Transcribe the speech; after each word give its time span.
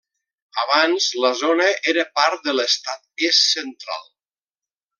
Abans 0.61 1.09
la 1.25 1.29
zona 1.41 1.67
era 1.93 2.07
part 2.21 2.49
de 2.49 2.57
l'estat 2.61 3.29
Est-Central. 3.29 4.09